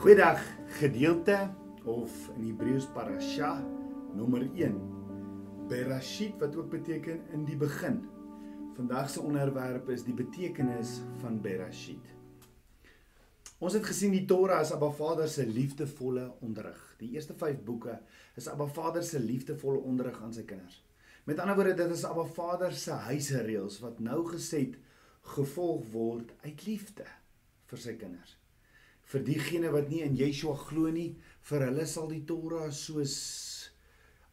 [0.00, 0.40] Goeiedag
[0.80, 1.34] gedeelte
[1.84, 3.50] of in Hebreëus parasha
[4.16, 4.78] nommer 1.
[5.68, 7.98] Berashit wat ook beteken in die begin.
[8.78, 12.08] Vandag se onderwerp is die betekenis van Berashit.
[13.60, 16.80] Ons het gesien die Torah is Abba Vader se liefdevolle onderrig.
[17.04, 18.00] Die eerste 5 boeke
[18.40, 20.80] is Abba Vader se liefdevolle onderrig aan sy kinders.
[21.28, 24.80] Met ander woorde, dit is Abba Vader se huisreëls wat nou gesed
[25.36, 27.04] gevolg word uit liefde
[27.68, 28.39] vir sy kinders.
[29.10, 31.16] Vir diegene wat nie in Yeshua glo nie,
[31.48, 33.14] vir hulle sal die Torah soos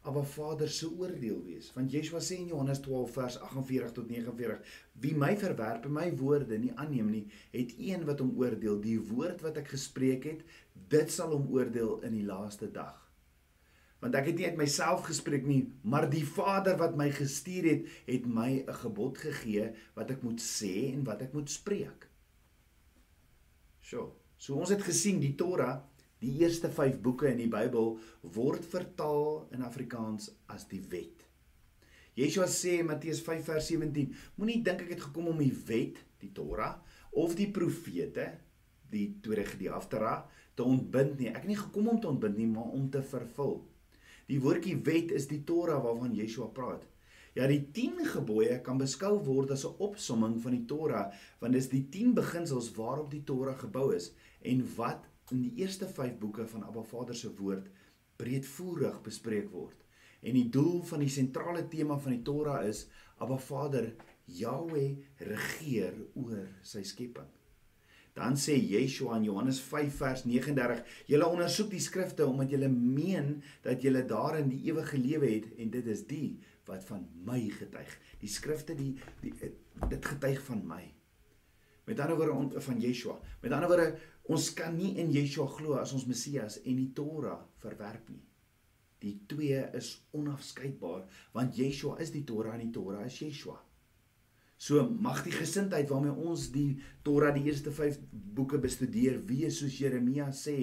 [0.06, 1.72] Abba Vader se oordeel wees.
[1.74, 4.60] Want Yeshua sê in Johannes 12 vers 48 tot 49:
[5.02, 7.24] Wie my verwerp en my woorde nie aanneem nie,
[7.56, 8.78] het een wat hom oordeel.
[8.84, 10.46] Die woord wat ek gespreek het,
[10.94, 12.94] dit sal hom oordeel in die laaste dag.
[13.98, 17.90] Want ek het nie uit myself gespreek nie, maar die Vader wat my gestuur het,
[18.06, 22.06] het my 'n gebod gegee wat ek moet sê en wat ek moet spreek.
[23.82, 25.76] So, so ons het gesien die Torah
[26.18, 27.92] Die eerste 5 boeke in die Bybel
[28.34, 31.22] word vertaal in Afrikaans as die wet.
[32.18, 36.00] Yeshua sê in Matteus 5 vers 17: Moenie dink ek het gekom om die wet,
[36.18, 36.74] die Torah,
[37.14, 38.32] of die profete,
[38.90, 40.24] die tweede die Haftara,
[40.58, 41.30] te ontbind nie.
[41.30, 43.60] Ek het nie gekom om te ontbind nie, maar om te vervul.
[44.26, 46.82] Die woordjie wet is die Torah waarvan Yeshua praat.
[47.34, 51.62] Ja, die 10 gebooie kan beskou word as 'n opsomming van die Torah, want dit
[51.62, 54.12] is die 10 beginsels waarop die Torah gebou is
[54.42, 57.68] en wat in die eerste 5 boeke van Abba Vader se woord
[58.16, 59.84] breedvoerig bespreek word.
[60.22, 65.94] En die doel van die sentrale tema van die Torah is Abba Vader Yahweh regeer
[66.14, 67.37] oor sy skepping.
[68.18, 73.42] Dan sê Yeshua in Johannes 5 vers 39: "Julle ondersoek die skrifte omdat julle meen
[73.62, 77.94] dat julle daarin die ewige lewe het en dit is die wat van my getuig.
[78.20, 79.32] Die skrifte die, die
[79.88, 80.84] dit getuig van my."
[81.88, 83.20] Met ander woorde van Yeshua.
[83.40, 83.92] Met ander woorde
[84.28, 88.20] Ons kan nie in Yeshua glo as ons Messias en die Torah verwerp nie.
[89.00, 91.06] Die twee is onafskeidbaar
[91.36, 93.56] want Yeshua is die Torah en die Torah is Yeshua.
[94.58, 99.76] So mag die gesindheid waarmee ons die Torah die eerste 5 boeke bestudeer wees soos
[99.78, 100.56] Jeremia sê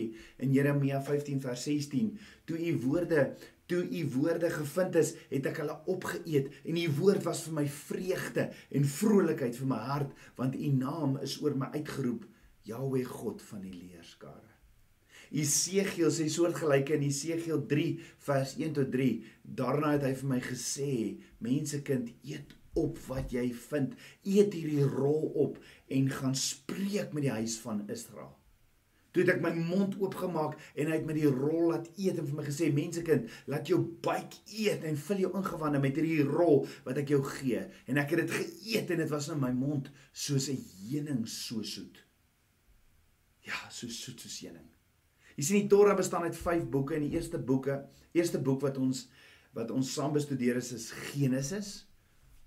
[0.43, 2.09] in Jeremia 15 vers 16
[2.45, 3.29] toe u woorde
[3.71, 7.65] toe u woorde gevind is het ek hulle opgeëet en u woord was vir my
[7.77, 12.27] vreugde en vrolikheid vir my hart want u naam is oor my uitgeroep
[12.65, 14.51] Jahweh God van die leerskare.
[15.35, 17.87] Esegiel sê soortgelyke in Esegiel 3
[18.27, 19.09] vers 1 tot 3.
[19.59, 20.91] Daarna het hy vir my gesê:
[21.45, 23.93] "Mensekind, eet op wat jy vind.
[24.23, 28.35] Eet hierdie rol op en gaan spreek met die huis van Israel."
[29.15, 32.25] Toe het ek my mond oopgemaak en hy het met die rol laat eet en
[32.27, 36.65] vir my gesê: "Mensekind, laat jou buik eet en vul jou ingewande met hierdie rol
[36.83, 39.87] wat ek jou gee." En ek het dit geëet en dit was in my mond
[40.11, 42.03] soos 'n heuning so soet.
[43.47, 44.67] Ja, so soet soos heuning.
[45.37, 48.77] Jy sien die Torah bestaan uit 5 boeke en die eerste boeke, eerste boek wat
[48.77, 49.07] ons
[49.53, 51.85] wat ons saam bestudeer is is Genesis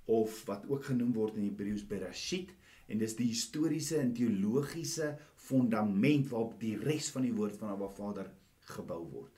[0.08, 2.54] of wat ook genoem word in Hebreëus Bereshit
[2.88, 5.12] en dis die historiese en teologiese
[5.48, 8.30] fondament waarop die res van die woord van Abba Vader
[8.72, 9.34] gebou word.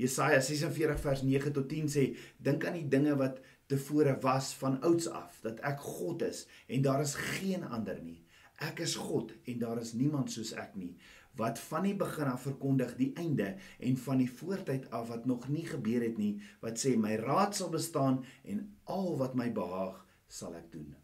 [0.00, 2.04] Jesaja 46 vers 9 tot 10 sê:
[2.42, 3.38] Dink aan die dinge wat
[3.70, 8.18] tevore was van ouds af, dat ek God is en daar is geen ander nie.
[8.62, 10.96] Ek is God en daar is niemand soos ek nie
[11.40, 15.48] wat van die begin af verkondig die einde en van die voortyd af wat nog
[15.48, 16.34] nie gebeur het nie
[16.64, 20.94] wat sê my raad sal bestaan en al wat my behaag sal ek doen.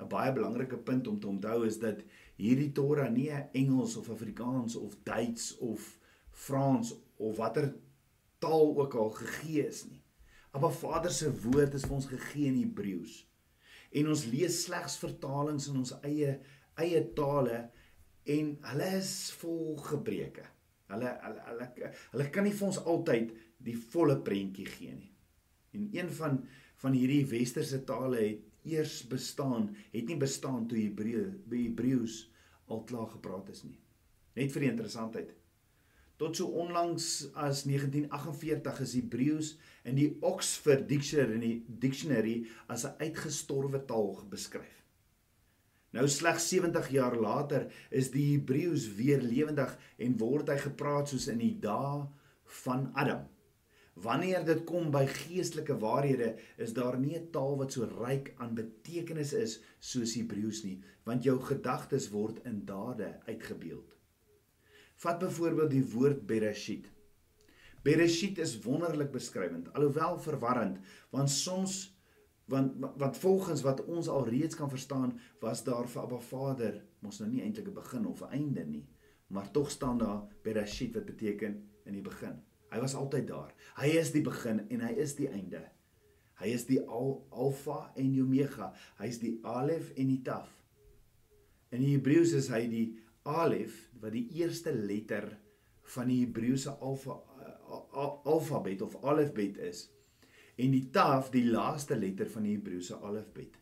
[0.00, 2.02] 'n Baie belangrike punt om te onthou is dat
[2.36, 5.98] hierdie Torah nie Engels of Afrikaans of Duits of
[6.30, 7.74] Frans of watter
[8.38, 10.02] taal ook al gegee is nie.
[10.52, 13.22] Maar Vader se woord is vir ons gegee in Hebreëus
[13.94, 16.34] en ons lees slegs vertalings in ons eie
[16.82, 17.60] eie tale
[18.24, 20.44] en hulle is vol gebreke.
[20.92, 23.32] Hulle hulle hulle hulle kan nie vir ons altyd
[23.64, 25.12] die volle prentjie gee nie.
[25.74, 26.42] En een van
[26.82, 32.18] van hierdie westerse tale het eers bestaan, het nie bestaan toe Hebreë Hebreëus
[32.72, 33.78] al klaar gepraat is nie.
[34.36, 35.32] Net vir die interessantheid.
[36.20, 39.50] Tot so onlangs as 1948 is Hebreëus
[39.84, 44.83] in die Oxford Dictionary Dictionary as 'n uitgestorwe taal beskryf.
[45.94, 51.28] Nou slegs 70 jaar later is die Hebreëus weer lewendig en word hy gepraat soos
[51.30, 52.02] in die dae
[52.64, 53.22] van Adam.
[54.02, 58.58] Wanneer dit kom by geestelike waarhede, is daar nie 'n taal wat so ryk aan
[58.58, 63.94] betekenis is soos Hebreëus nie, want jou gedagtes word in dade uitgebeeld.
[64.96, 66.90] Vat byvoorbeeld die woord Bereshit.
[67.82, 70.78] Bereshit is wonderlik beskrywend, alhoewel verwarrend,
[71.10, 71.93] want soms
[72.44, 77.20] want wat volgens wat ons al reeds kan verstaan, was daar vir Abba Vader mos
[77.20, 78.86] nou nie eintlik 'n begin of 'n einde nie,
[79.26, 82.42] maar tog staan daar Bereshit wat beteken in die begin.
[82.70, 83.54] Hy was altyd daar.
[83.76, 85.62] Hy is die begin en hy is die einde.
[86.34, 88.72] Hy is die al, alfa en omega.
[88.98, 90.50] Hy is die alef en die taf.
[91.70, 95.38] In die Hebreëus is hy die alef wat die eerste letter
[95.94, 97.20] van die Hebreëse alfa
[98.24, 99.88] alfabet of alfabet is
[100.56, 103.58] en die taf die laaste letter van die Hebreëse alfabet.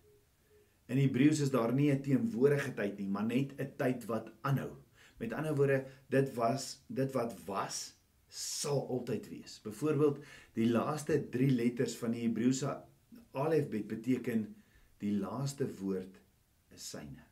[0.92, 4.70] In Hebreëus is daar nie 'n teenwoordige tyd nie, maar net 'n tyd wat aanhou.
[5.18, 7.96] Met ander woorde, dit was dit wat was
[8.28, 9.60] sal altyd wees.
[9.62, 10.18] Byvoorbeeld,
[10.52, 12.82] die laaste 3 letters van die Hebreëse
[13.32, 14.54] alfabet beteken
[14.98, 16.20] die laaste woord
[16.70, 17.24] is syne.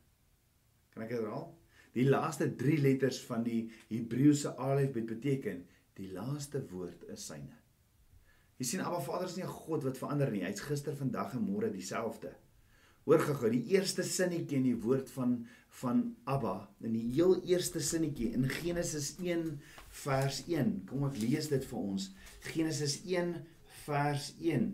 [0.89, 1.57] Kan ek dit herhaal?
[1.93, 7.60] Die laaste 3 letters van die Hebreëse alfabet beteken die laaste woord is syne.
[8.61, 10.43] Jy sien, Abba Vader is nie 'n God wat verander nie.
[10.45, 12.35] Hy's gister, vandag en môre dieselfde.
[13.05, 15.47] Hoor gou-gou, die eerste sinnetjie in die woord van
[15.81, 19.59] van Abba, in die heel eerste sinnetjie in Genesis 1
[19.89, 20.85] vers 1.
[20.85, 22.11] Kom ek lees dit vir ons.
[22.41, 23.33] Genesis 1
[23.85, 24.67] vers 1.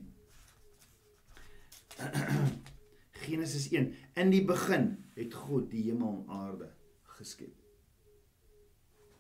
[3.28, 3.94] Genesis 1.
[4.16, 6.74] In die begin het God die hemel en aarde
[7.22, 7.56] geskep.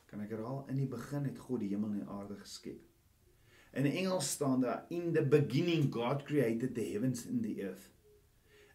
[0.08, 0.66] Kan ek herhaal?
[0.68, 2.84] In die begin het God die hemel en die aarde geskep.
[3.78, 7.92] In Engels staan daar in the beginning God created the heavens and the earth.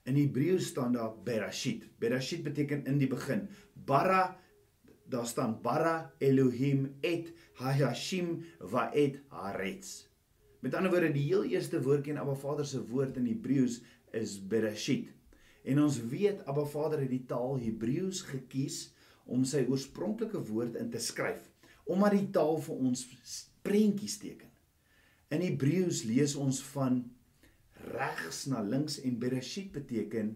[0.07, 1.89] In Hebreëus staan daar Bereshit.
[1.99, 3.49] Bereshit beteken in die begin.
[3.75, 4.37] Bara
[5.11, 10.07] daar staan Bara Elohim et Hashim va et Haaretz.
[10.63, 13.81] Met ander woorde, die heel eerste woordjie in Abba Vader se woord in Hebreëus
[14.15, 15.11] is Bereshit.
[15.67, 18.93] En ons weet Abba Vader het die taal Hebreëus gekies
[19.27, 21.43] om sy oorspronklike woord in te skryf,
[21.91, 23.05] omdat die taal vir ons
[23.67, 24.52] prentjies teken.
[25.33, 26.99] In Hebreëus lees ons van
[27.95, 30.35] regs na links en Bereshit beteken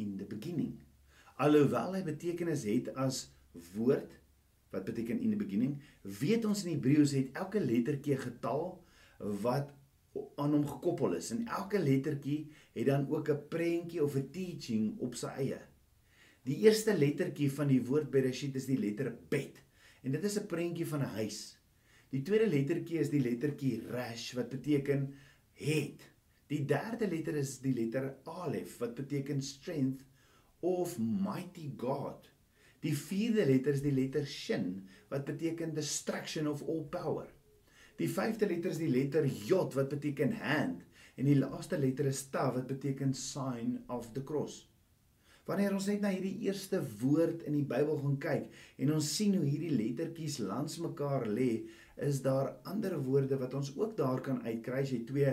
[0.00, 0.78] in the beginning.
[1.36, 3.26] Alhoewel hy betekenis het as
[3.74, 4.16] woord
[4.72, 8.70] wat beteken in the beginning, weet ons in Hebreëus het elke lettertjie getal
[9.44, 9.68] wat
[10.40, 14.96] aan hom gekoppel is en elke lettertjie het dan ook 'n prentjie of 'n teaching
[14.98, 15.60] op sy eie.
[16.48, 19.60] Die eerste lettertjie van die woord Bereshit is die letter Bet
[20.02, 21.61] en dit is 'n prentjie van 'n huis.
[22.12, 25.06] Die tweede lettertjie is die lettertjie Resh wat beteken
[25.56, 26.02] het.
[26.52, 30.02] Die derde letter is die letter Alef wat beteken strength
[30.60, 32.28] of mighty God.
[32.84, 37.30] Die vierde letter is die letter Shin wat beteken destruction of all power.
[37.96, 40.84] Die vyfde letter is die letter Jod wat beteken hand
[41.16, 44.66] en die laaste letter is Tav wat beteken sign of the cross.
[45.48, 49.34] Wanneer ons net na hierdie eerste woord in die Bybel gaan kyk en ons sien
[49.34, 51.64] hoe hierdie lettertjies langs mekaar lê,
[51.98, 55.32] is daar ander woorde wat ons ook daar kan uitkry as jy twee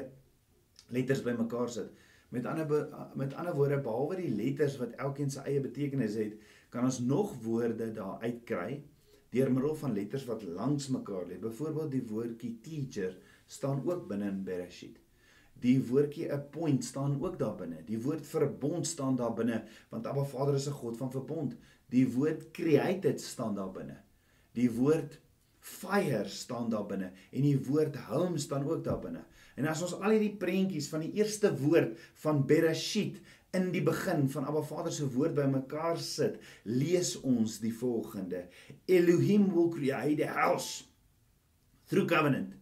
[0.96, 1.92] letters bymekaar sit.
[2.34, 6.38] Met ander met ander woorde behalwe die letters wat elkeen sy eie betekenis het,
[6.74, 8.82] kan ons nog woorde daar uitkry
[9.34, 11.38] deur middel van letters wat langs mekaar lê.
[11.42, 13.14] Byvoorbeeld die woordjie teacher
[13.46, 14.98] staan ook binne in Bereshit.
[15.64, 17.84] Die woordjie appoint staan ook daar binne.
[17.86, 21.56] Die woord verbond staan daar binne want Abba Vader is 'n God van verbond.
[21.90, 23.98] Die woord created staan daar binne.
[24.52, 25.20] Die woord
[25.60, 29.24] fire staan daar binne en die woord home staan ook daar binne.
[29.56, 33.20] En as ons al hierdie prentjies van die eerste woord van Bereshit
[33.58, 38.46] in die begin van Abba Vader se woord bymekaar sit, lees ons die volgende:
[38.86, 40.86] Elohim will create a house
[41.90, 42.59] through covenant.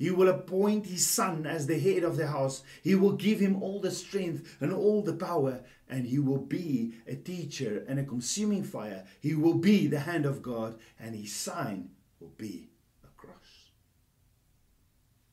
[0.00, 2.64] He will appoint his son as the head of the house.
[2.82, 6.94] He will give him all the strength and all the power, and he will be
[7.06, 9.04] a teacher and a consuming fire.
[9.20, 12.70] He will be the hand of God, and his sign will be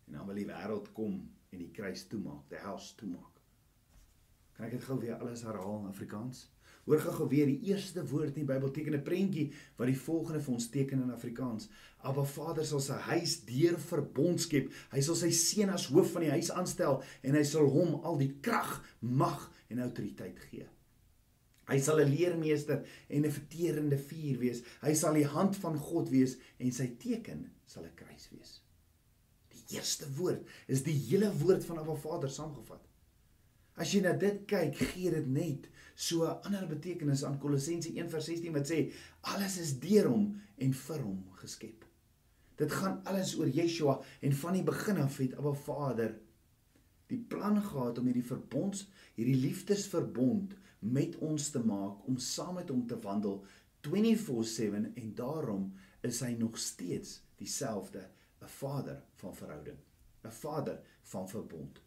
[0.07, 1.15] en dan wil die wêreld kom
[1.51, 3.41] en die kruis toemaak, die hels toemaak.
[4.55, 6.45] Kan ek dit gou weer alles herhaal in Afrikaans?
[6.87, 10.39] Hoor gou weer die eerste woord in die Bybel teken 'n prentjie wat die volgende
[10.41, 11.69] vir ons teken in Afrikaans.
[11.99, 14.71] Abba Vader sal sy huis deur verbond skep.
[14.91, 18.17] Hy sal sy seun as hoof van die huis aanstel en hy sal hom al
[18.17, 20.67] die krag, mag en autoriteit gee.
[21.67, 24.63] Hy sal 'n leermeester en 'n verterende vuur wees.
[24.81, 28.61] Hy sal die hand van God wees en sy teken sal 'n kruis wees
[29.73, 32.83] eerste woord is die hele woord van Abba Vader saamgevat.
[33.77, 38.53] As jy na dit kyk, gee dit net so 'n ander betekenis aan Kolossense 1:16
[38.53, 38.91] wat sê
[39.21, 41.85] alles is deur hom en vir hom geskep.
[42.57, 46.15] Dit gaan alles oor Yeshua en van die begin af het Abba Vader
[47.07, 52.69] die plan gehad om hierdie verbonds, hierdie liefdesverbond met ons te maak om saam met
[52.69, 53.45] hom te wandel
[53.81, 58.09] 24/7 en daarom is hy nog steeds dieselfde
[58.41, 59.77] 'n vader van verhouding,
[60.23, 61.86] 'n vader van verbond.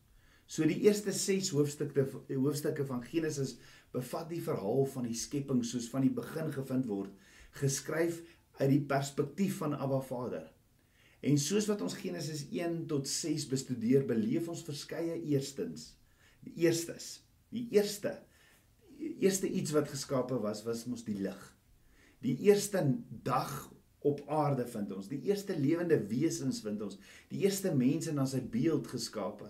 [0.51, 3.55] So die eerste 6 hoofstukke hoofstukke van Genesis
[3.95, 7.15] bevat die verhaal van die skepping soos van die begin gevind word
[7.61, 8.19] geskryf
[8.59, 10.49] uit die perspektief van Abba Vader.
[11.23, 15.93] En soos wat ons Genesis 1 tot 6 bestudeer, beleef ons verskeie eerstens.
[16.47, 17.21] Die eerstes,
[17.55, 18.17] die eerste
[19.01, 21.39] die eerste iets wat geskape was, was mos die lig.
[22.21, 22.83] Die eerste
[23.25, 23.55] dag
[24.05, 26.99] op aarde vind ons, die eerste lewende wesens vind ons,
[27.33, 29.49] die eerste mense na sy beeld geskape.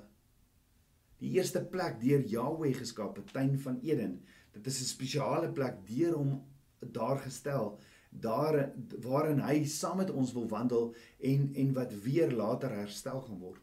[1.21, 4.21] Die eerste plek deur Jahweh geskape, tuin van Eden.
[4.53, 6.41] Dit is 'n spesiale plek deur hom
[6.81, 7.79] daar gestel
[8.11, 13.39] daar waarin hy saam met ons wil wandel en en wat weer later herstel gaan
[13.39, 13.63] word.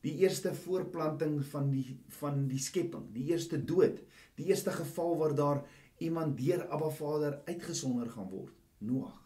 [0.00, 4.02] Die eerste voorplanting van die van die skepping, die eerste dood,
[4.34, 5.64] die eerste geval waar daar
[5.98, 9.25] iemand deur Abba Vader uitgesonder gaan word, Noag.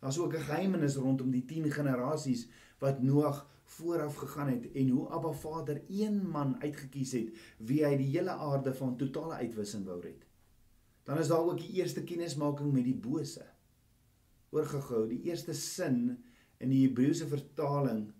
[0.00, 2.48] Daar's ook 'n geheimenis rondom die 10 generasies
[2.78, 7.96] wat Noag vooraf gegaan het en hoe Abba Vader een man uitgekies het wie hy
[7.96, 10.26] die hele aarde van totale uitwissing wou red.
[11.02, 13.46] Dan is daar ook die eerste kennismaking met die bose
[14.50, 15.06] oorgegou.
[15.08, 16.24] Die eerste sin
[16.58, 18.12] in die Hebreëse vertaling,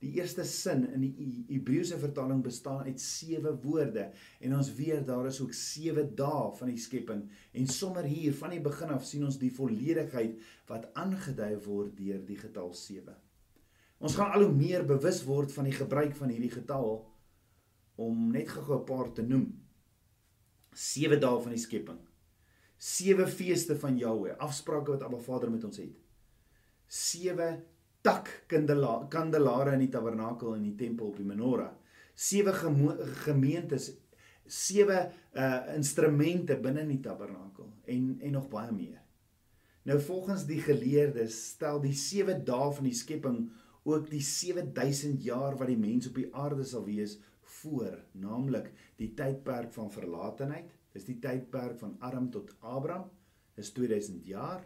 [0.00, 4.06] die eerste sin in die Hebreëse vertaling bestaan uit 7 woorde
[4.40, 8.54] en ons weet daar is ook 7 dae van die skepping en sommer hier van
[8.56, 10.38] die begin af sien ons die volledigheid
[10.70, 13.16] wat aangedui word deur die getal 7.
[14.00, 16.94] Ons gaan al hoe meer bewus word van die gebruik van hierdie getal
[18.00, 19.50] om net gou-gou 'n paar te noem.
[20.72, 22.00] 7 dae van die skepping
[22.80, 25.98] sewe feeste van Jahweh, afsprake wat Abba Vader met ons het.
[26.88, 27.50] Sewe
[28.02, 31.72] tak kandelare in die tabernakel en die tempel op die menorah.
[32.14, 32.52] Sewe
[33.24, 33.90] gemeentes,
[34.46, 34.98] sewe
[35.36, 38.98] uh instrumente binne in die tabernakel en en nog baie meer.
[39.88, 43.38] Nou volgens die geleerdes stel die sewe dae van die skepping
[43.88, 47.16] ook die 7000 jaar wat die mens op die aarde sal wees
[47.60, 48.68] voor, naamlik
[49.00, 53.10] die tydperk van verlatenheid, Dis die tydperk van Adam tot Abraham,
[53.60, 54.64] is 2000 jaar.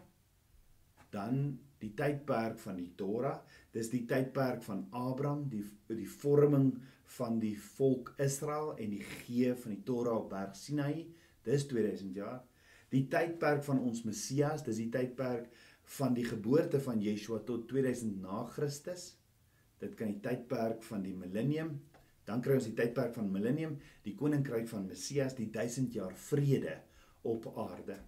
[1.13, 3.37] Dan die tydperk van die Torah,
[3.73, 6.73] dis die tydperk van Abraham, die die vorming
[7.17, 11.05] van die volk Israel en die gee van die Torah op Berg Sinai,
[11.45, 12.41] dis 2000 jaar.
[12.91, 15.49] Die tydperk van ons Messias, dis die tydperk
[15.97, 19.13] van die geboorte van Yeshua tot 2000 na Christus.
[19.79, 21.75] Dit kan die tydperk van die millennium
[22.25, 23.75] Dan kry ons die tydperk van millennium,
[24.05, 26.79] die koninkryk van Messias, die 1000 jaar vrede
[27.29, 27.99] op aarde.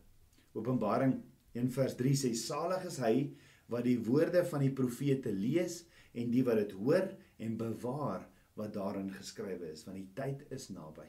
[0.57, 1.19] Openbaring
[1.53, 3.13] 1:3 sê salig is hy
[3.71, 5.83] wat die woorde van die profete lees
[6.17, 7.09] en die wat dit hoor
[7.43, 8.25] en bewaar
[8.57, 11.05] wat daarin geskrywe is, want die tyd is naby.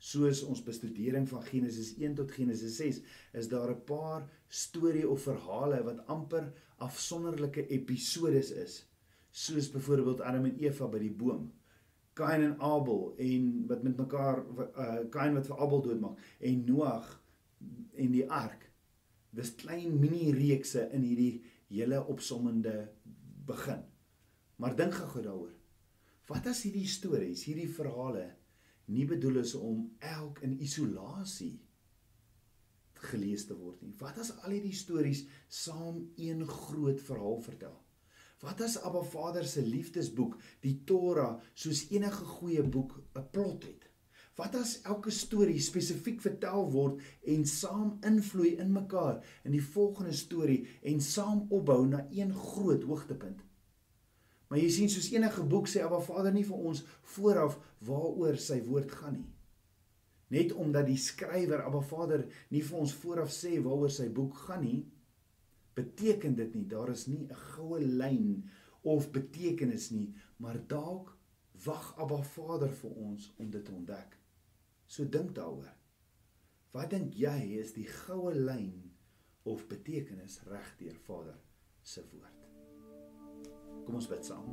[0.00, 3.02] Soos ons bestudering van Genesis 1 tot Genesis 6,
[3.36, 8.86] is daar 'n paar storie of verhale wat amper afsonderlike episodes is,
[9.30, 11.52] soos byvoorbeeld Adam en Eva by die boom
[12.20, 17.06] Kain en Abel en wat met mekaar uh Kain wat vir Abel doodmaak en Noag
[17.94, 18.69] en die ark.
[19.30, 22.90] Dis klein mini reekse in hierdie hele opsommende
[23.46, 23.82] begin.
[24.56, 25.54] Maar dink gou daaroor.
[26.30, 28.28] Wat as hierdie stories, hierdie verhale
[28.90, 31.56] nie bedoel is om elk in isolasie
[33.00, 33.94] gelees te word nie.
[34.00, 37.76] Wat as al hierdie stories saam een groot verhaal vertel?
[38.40, 43.89] Wat as Abba Vader se liefdesboek, die Torah, soos enige goeie boek 'n plot het?
[44.38, 50.14] Wat as elke storie spesifiek vertel word en saam invloei in mekaar in die volgende
[50.16, 53.42] storie en saam opbou na een groot hoogtepunt?
[54.50, 56.80] Maar jy sien soos enige boek sê Abba Vader nie vir ons
[57.14, 59.28] vooraf waaroor sy woord gaan nie.
[60.34, 64.64] Net omdat die skrywer Abba Vader nie vir ons vooraf sê waaroor sy boek gaan
[64.64, 64.80] nie,
[65.78, 68.50] beteken dit nie daar is nie 'n goue lyn
[68.82, 71.16] of betekenis nie, maar dalk
[71.64, 74.19] wag Abba Vader vir ons om dit te ontdek.
[74.90, 75.70] So dink daaroor.
[76.74, 78.90] Wat dink jy is die goue lyn
[79.46, 81.38] of betekenis regdeur Vader
[81.86, 82.36] se woord?
[83.86, 84.50] Kom ons bid saam.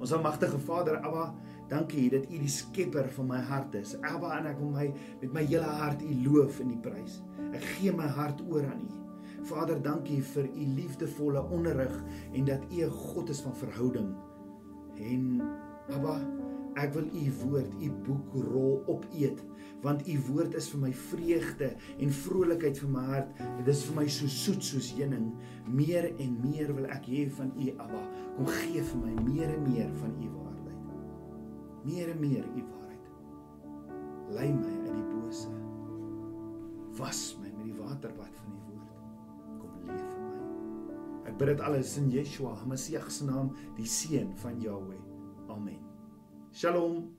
[0.00, 1.28] Ons almagtige Vader, Abba,
[1.70, 3.94] dankie dat U die skepper van my hart is.
[4.02, 4.88] Abba, en ek wil my
[5.22, 7.20] met my hele hart U loof en U prys.
[7.52, 9.00] Ek gee my hart oor aan U.
[9.44, 11.92] Vader, dankie vir u liefdevolle onderrig
[12.32, 14.14] en dat u 'n God is van verhouding.
[14.96, 15.42] En
[15.92, 16.16] Abba,
[16.80, 19.40] ek wil u woord, u boek rol opeet,
[19.84, 21.70] want u woord is vir my vreugde
[22.02, 23.42] en vrolikheid vir my hart.
[23.60, 25.30] Dit is vir my so soet soos heuning.
[25.68, 28.02] Meer en meer wil ek hê van u, Abba.
[28.38, 30.82] Kom gee vir my meer en meer van u waarheid.
[31.84, 33.10] Meer en meer u waarheid.
[34.34, 35.52] Lei my uit die bose.
[36.98, 38.54] Was my met die waterbad van die
[41.24, 45.13] Ek bid dit alles in Yeshua, Messie se naam, die seun van Jahweh.
[46.54, 47.10] Shalom.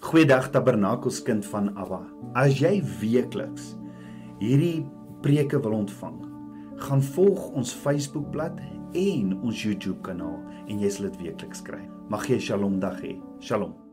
[0.00, 1.98] Goeiedag Tabernakelskind van Abba.
[2.32, 3.74] As jy weekliks
[4.40, 4.86] hierdie
[5.20, 6.22] preke wil ontvang,
[6.80, 8.56] Gaan volg ons Facebookblad
[8.96, 11.84] en ons YouTube kanaal en jy sal dit weekliks kry.
[12.08, 13.20] Mag jy 'n Shalom dag hê.
[13.40, 13.83] Shalom.